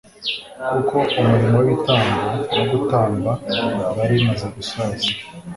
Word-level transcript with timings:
kuko 0.71 0.95
umurimo 1.19 1.55
w'ibitambo 1.59 2.27
no 2.55 2.63
gutamba 2.71 3.31
byari 3.85 4.11
bimaze 4.17 4.45
gusaza 4.55 5.09